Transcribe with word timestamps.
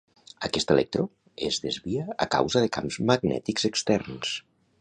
Aquest 0.47 0.71
electró 0.75 1.03
es 1.49 1.59
desvia 1.67 2.07
a 2.27 2.29
causa 2.39 2.65
de 2.65 2.73
camps 2.79 3.01
magnètics 3.11 3.73
externs. 3.73 4.35